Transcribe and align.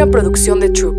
Una 0.00 0.10
producción 0.10 0.60
de 0.60 0.70
Troop. 0.70 0.96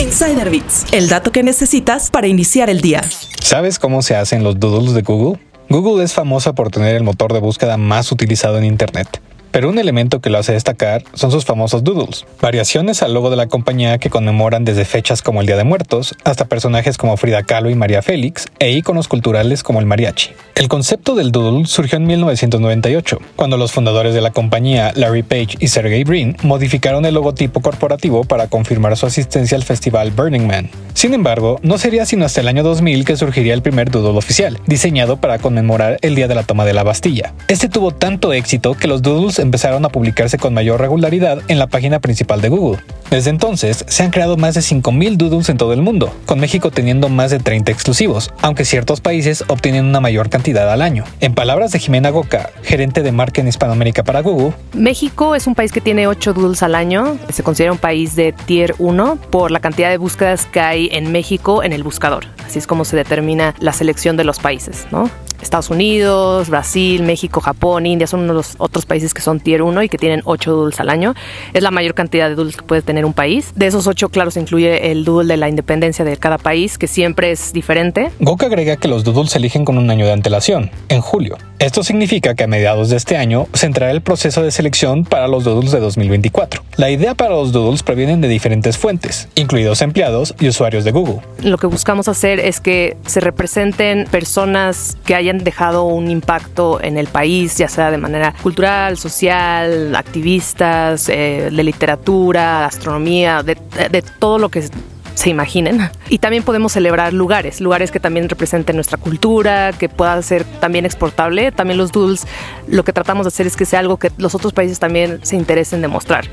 Insider 0.00 0.48
Bits, 0.48 0.86
el 0.92 1.08
dato 1.08 1.32
que 1.32 1.42
necesitas 1.42 2.12
para 2.12 2.28
iniciar 2.28 2.70
el 2.70 2.80
día. 2.80 3.02
¿Sabes 3.42 3.80
cómo 3.80 4.02
se 4.02 4.14
hacen 4.14 4.44
los 4.44 4.60
doodles 4.60 4.94
de 4.94 5.02
Google? 5.02 5.40
Google 5.68 6.04
es 6.04 6.12
famosa 6.12 6.52
por 6.52 6.70
tener 6.70 6.94
el 6.94 7.02
motor 7.02 7.32
de 7.32 7.40
búsqueda 7.40 7.76
más 7.76 8.12
utilizado 8.12 8.56
en 8.58 8.66
Internet 8.66 9.20
pero 9.54 9.68
un 9.68 9.78
elemento 9.78 10.20
que 10.20 10.30
lo 10.30 10.38
hace 10.38 10.52
destacar 10.52 11.04
son 11.12 11.30
sus 11.30 11.44
famosos 11.44 11.84
doodles, 11.84 12.26
variaciones 12.40 13.04
al 13.04 13.14
logo 13.14 13.30
de 13.30 13.36
la 13.36 13.46
compañía 13.46 13.98
que 13.98 14.10
conmemoran 14.10 14.64
desde 14.64 14.84
fechas 14.84 15.22
como 15.22 15.40
el 15.40 15.46
Día 15.46 15.56
de 15.56 15.62
Muertos 15.62 16.16
hasta 16.24 16.46
personajes 16.46 16.98
como 16.98 17.16
Frida 17.16 17.44
Kahlo 17.44 17.70
y 17.70 17.76
María 17.76 18.02
Félix 18.02 18.46
e 18.58 18.72
íconos 18.72 19.06
culturales 19.06 19.62
como 19.62 19.78
el 19.78 19.86
mariachi. 19.86 20.32
El 20.56 20.66
concepto 20.66 21.14
del 21.14 21.30
doodle 21.30 21.66
surgió 21.66 21.98
en 21.98 22.06
1998, 22.08 23.20
cuando 23.36 23.56
los 23.56 23.70
fundadores 23.70 24.12
de 24.12 24.22
la 24.22 24.32
compañía, 24.32 24.90
Larry 24.96 25.22
Page 25.22 25.56
y 25.60 25.68
Sergey 25.68 26.02
Brin, 26.02 26.36
modificaron 26.42 27.04
el 27.04 27.14
logotipo 27.14 27.60
corporativo 27.60 28.24
para 28.24 28.48
confirmar 28.48 28.96
su 28.96 29.06
asistencia 29.06 29.56
al 29.56 29.62
festival 29.62 30.10
Burning 30.10 30.48
Man. 30.48 30.68
Sin 30.94 31.12
embargo, 31.12 31.58
no 31.62 31.76
sería 31.76 32.06
sino 32.06 32.24
hasta 32.24 32.40
el 32.40 32.46
año 32.48 32.62
2000 32.62 33.04
que 33.04 33.16
surgiría 33.16 33.52
el 33.52 33.62
primer 33.62 33.90
doodle 33.90 34.16
oficial, 34.16 34.60
diseñado 34.66 35.16
para 35.16 35.38
conmemorar 35.38 35.98
el 36.02 36.14
día 36.14 36.28
de 36.28 36.36
la 36.36 36.44
toma 36.44 36.64
de 36.64 36.72
la 36.72 36.84
Bastilla. 36.84 37.34
Este 37.48 37.68
tuvo 37.68 37.90
tanto 37.90 38.32
éxito 38.32 38.74
que 38.74 38.86
los 38.86 39.02
doodles 39.02 39.40
empezaron 39.40 39.84
a 39.84 39.88
publicarse 39.88 40.38
con 40.38 40.54
mayor 40.54 40.80
regularidad 40.80 41.40
en 41.48 41.58
la 41.58 41.66
página 41.66 41.98
principal 41.98 42.40
de 42.40 42.48
Google. 42.48 42.78
Desde 43.10 43.30
entonces, 43.30 43.84
se 43.86 44.02
han 44.02 44.10
creado 44.10 44.36
más 44.36 44.54
de 44.54 44.60
5.000 44.60 45.16
doodles 45.16 45.48
en 45.48 45.56
todo 45.56 45.72
el 45.72 45.82
mundo, 45.82 46.12
con 46.26 46.40
México 46.40 46.70
teniendo 46.70 47.08
más 47.08 47.30
de 47.30 47.38
30 47.38 47.70
exclusivos, 47.70 48.32
aunque 48.40 48.64
ciertos 48.64 49.00
países 49.00 49.44
obtienen 49.48 49.84
una 49.84 50.00
mayor 50.00 50.30
cantidad 50.30 50.72
al 50.72 50.80
año. 50.80 51.04
En 51.20 51.34
palabras 51.34 51.72
de 51.72 51.80
Jimena 51.80 52.10
Goca, 52.10 52.50
gerente 52.62 53.02
de 53.02 53.12
marca 53.12 53.40
en 53.40 53.48
Hispanoamérica 53.48 54.04
para 54.04 54.22
Google, 54.22 54.54
México 54.72 55.34
es 55.34 55.46
un 55.46 55.54
país 55.54 55.70
que 55.70 55.80
tiene 55.80 56.06
8 56.06 56.32
doodles 56.32 56.62
al 56.62 56.74
año, 56.74 57.18
se 57.32 57.42
considera 57.42 57.72
un 57.72 57.78
país 57.78 58.16
de 58.16 58.32
tier 58.32 58.74
1 58.78 59.18
por 59.30 59.50
la 59.50 59.60
cantidad 59.60 59.90
de 59.90 59.98
búsquedas 59.98 60.46
que 60.46 60.60
hay 60.60 60.83
en 60.92 61.12
México 61.12 61.62
en 61.62 61.72
el 61.72 61.82
buscador. 61.82 62.26
Así 62.46 62.58
es 62.58 62.66
como 62.66 62.84
se 62.84 62.96
determina 62.96 63.54
la 63.58 63.72
selección 63.72 64.16
de 64.16 64.24
los 64.24 64.38
países, 64.38 64.86
¿no? 64.90 65.10
Estados 65.44 65.70
Unidos, 65.70 66.48
Brasil, 66.48 67.02
México, 67.02 67.40
Japón, 67.40 67.86
India 67.86 68.06
son 68.06 68.20
uno 68.20 68.32
de 68.32 68.38
los 68.38 68.54
otros 68.58 68.86
países 68.86 69.14
que 69.14 69.22
son 69.22 69.40
tier 69.40 69.62
1 69.62 69.82
y 69.82 69.88
que 69.88 69.98
tienen 69.98 70.22
8 70.24 70.50
doodles 70.50 70.80
al 70.80 70.90
año. 70.90 71.14
Es 71.52 71.62
la 71.62 71.70
mayor 71.70 71.94
cantidad 71.94 72.28
de 72.28 72.34
doodles 72.34 72.56
que 72.56 72.62
puede 72.62 72.82
tener 72.82 73.04
un 73.04 73.12
país. 73.12 73.52
De 73.54 73.66
esos 73.66 73.86
8, 73.86 74.08
claro, 74.08 74.30
se 74.30 74.40
incluye 74.40 74.90
el 74.90 75.04
doodle 75.04 75.34
de 75.34 75.36
la 75.36 75.48
independencia 75.48 76.04
de 76.04 76.16
cada 76.16 76.38
país, 76.38 76.78
que 76.78 76.86
siempre 76.86 77.30
es 77.30 77.52
diferente. 77.52 78.10
Goka 78.20 78.46
agrega 78.46 78.76
que 78.76 78.88
los 78.88 79.04
doodles 79.04 79.30
se 79.32 79.38
eligen 79.38 79.64
con 79.64 79.78
un 79.78 79.90
año 79.90 80.06
de 80.06 80.12
antelación, 80.12 80.70
en 80.88 81.00
julio. 81.00 81.36
Esto 81.58 81.82
significa 81.82 82.34
que 82.34 82.44
a 82.44 82.46
mediados 82.46 82.90
de 82.90 82.96
este 82.96 83.16
año 83.16 83.46
se 83.52 83.66
entrará 83.66 83.92
el 83.92 84.02
proceso 84.02 84.42
de 84.42 84.50
selección 84.50 85.04
para 85.04 85.28
los 85.28 85.44
doodles 85.44 85.72
de 85.72 85.80
2024. 85.80 86.62
La 86.76 86.90
idea 86.90 87.14
para 87.14 87.30
los 87.30 87.52
doodles 87.52 87.82
provienen 87.82 88.20
de 88.20 88.28
diferentes 88.28 88.76
fuentes, 88.76 89.28
incluidos 89.34 89.80
empleados 89.82 90.34
y 90.40 90.48
usuarios 90.48 90.84
de 90.84 90.90
Google. 90.90 91.20
Lo 91.42 91.58
que 91.58 91.66
buscamos 91.66 92.08
hacer 92.08 92.40
es 92.40 92.60
que 92.60 92.96
se 93.06 93.20
representen 93.20 94.06
personas 94.10 94.96
que 95.04 95.14
hayan 95.14 95.33
dejado 95.38 95.84
un 95.84 96.10
impacto 96.10 96.80
en 96.82 96.98
el 96.98 97.06
país, 97.06 97.56
ya 97.58 97.68
sea 97.68 97.90
de 97.90 97.98
manera 97.98 98.34
cultural, 98.42 98.96
social, 98.96 99.94
activistas, 99.96 101.08
eh, 101.08 101.50
de 101.50 101.62
literatura, 101.62 102.66
astronomía, 102.66 103.42
de, 103.42 103.56
de 103.90 104.02
todo 104.02 104.38
lo 104.38 104.48
que 104.48 104.68
se 105.14 105.30
imaginen. 105.30 105.90
Y 106.08 106.18
también 106.18 106.42
podemos 106.42 106.72
celebrar 106.72 107.12
lugares, 107.12 107.60
lugares 107.60 107.90
que 107.90 108.00
también 108.00 108.28
representen 108.28 108.76
nuestra 108.76 108.98
cultura, 108.98 109.72
que 109.72 109.88
pueda 109.88 110.20
ser 110.22 110.44
también 110.44 110.84
exportable. 110.84 111.52
También 111.52 111.78
los 111.78 111.92
doodles, 111.92 112.26
lo 112.68 112.84
que 112.84 112.92
tratamos 112.92 113.24
de 113.24 113.28
hacer 113.28 113.46
es 113.46 113.56
que 113.56 113.64
sea 113.64 113.80
algo 113.80 113.96
que 113.96 114.10
los 114.18 114.34
otros 114.34 114.52
países 114.52 114.78
también 114.78 115.20
se 115.22 115.36
interesen 115.36 115.80
de 115.80 115.88
mostrar. 115.88 116.26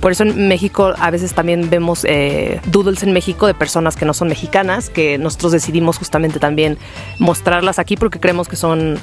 Por 0.00 0.12
eso 0.12 0.22
en 0.22 0.48
México 0.48 0.94
a 0.98 1.10
veces 1.10 1.34
también 1.34 1.68
vemos 1.68 2.04
eh, 2.04 2.60
doodles 2.66 3.02
en 3.02 3.12
México 3.12 3.46
de 3.46 3.54
personas 3.54 3.96
que 3.96 4.04
no 4.04 4.14
son 4.14 4.28
mexicanas, 4.28 4.90
que 4.90 5.18
nosotros 5.18 5.52
decidimos 5.52 5.98
justamente 5.98 6.38
también 6.38 6.78
mostrarlas 7.18 7.78
aquí 7.78 7.96
porque 7.96 8.20
creemos 8.20 8.48
que 8.48 8.56
son 8.56 8.98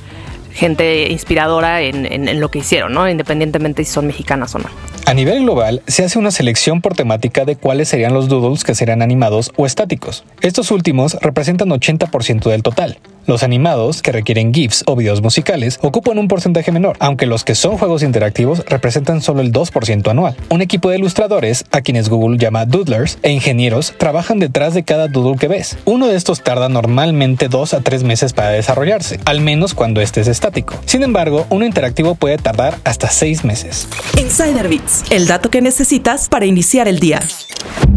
gente 0.56 1.12
inspiradora 1.12 1.82
en, 1.82 2.40
lo 2.40 2.50
que 2.50 2.60
hicieron, 2.60 2.98
independientemente 3.10 3.84
si 3.84 3.92
son 3.92 4.08
mexicanas 4.08 4.56
o 4.56 4.60
no. 4.60 4.70
A 5.06 5.14
nivel 5.14 5.44
global, 5.44 5.84
se 5.86 6.04
hace 6.04 6.18
una 6.18 6.32
selección 6.32 6.82
por 6.82 6.96
temática 6.96 7.46
de 7.46 7.56
cuáles 7.56 7.90
serían 7.90 8.14
los 8.14 8.28
doodles 8.28 8.64
que 8.64 8.74
serían 8.74 9.02
animados 9.04 9.52
o 9.56 9.66
estáticos. 9.66 10.24
Estos 10.42 10.72
últimos 10.72 11.16
representan 11.22 11.70
80% 11.70 12.50
del 12.50 12.64
total. 12.64 12.98
Los 13.28 13.42
animados, 13.42 14.04
que 14.04 14.12
requieren 14.12 14.54
GIFs 14.54 14.84
o 14.86 14.96
videos 14.96 15.24
musicales, 15.24 15.80
ocupan 15.82 16.20
un 16.20 16.28
porcentaje 16.28 16.72
menor, 16.72 16.96
aunque 17.00 17.26
los 17.26 17.44
que 17.44 17.56
son 17.56 17.78
juegos 17.78 18.04
interactivos 18.04 18.64
representan 18.68 19.20
solo 19.22 19.42
el 19.42 19.52
2% 19.52 20.08
anual. 20.12 20.36
Un 20.50 20.62
equipo 20.62 20.92
de 20.92 20.98
ilustradores, 20.98 21.66
a 21.72 21.82
quienes 21.82 22.08
Google 22.08 22.38
llama 22.38 22.66
doodlers, 22.68 23.18
e 23.24 23.32
ingenieros 23.32 23.96
trabajan 23.98 24.38
detrás 24.40 24.76
de 24.76 24.84
cada 24.84 25.08
doodle 25.08 25.40
que 25.40 25.48
ves. 25.48 25.76
Uno 25.86 26.06
de 26.06 26.16
estos 26.16 26.44
tarda 26.44 26.70
normalmente 26.70 27.48
2 27.48 27.74
a 27.74 27.82
3 27.82 28.04
meses 28.04 28.34
para 28.34 28.50
desarrollarse, 28.50 29.20
al 29.26 29.42
menos 29.42 29.74
cuando 29.74 30.02
este 30.02 30.22
es 30.22 30.28
estático. 30.28 30.76
Sin 30.86 31.02
embargo, 31.02 31.48
uno 31.50 31.66
interactivo 31.66 32.14
puede 32.14 32.38
tardar 32.38 32.78
hasta 32.84 33.10
6 33.10 33.44
meses. 33.44 33.88
Insider 34.20 34.68
Bits, 34.68 35.04
el 35.10 35.26
dato 35.26 35.50
que 35.50 35.62
necesitas 35.62 36.30
para 36.30 36.46
iniciar 36.46 36.88
el 36.88 37.00
día. 37.00 37.22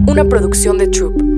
Una 0.07 0.25
producción 0.25 0.79
de 0.79 0.89
Troop. 0.89 1.38